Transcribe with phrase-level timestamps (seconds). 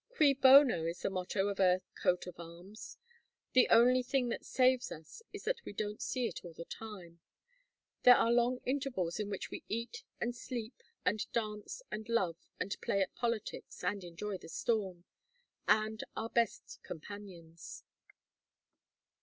[0.09, 2.97] "Cui bono is the motto on Earth's coat of arms.
[3.53, 7.19] The only thing that saves us is that we don't see it all the time.
[8.01, 12.75] There are long intervals in which we eat and sleep and dance and love and
[12.81, 15.05] play at politics and enjoy the storm
[15.67, 17.83] and our best companions."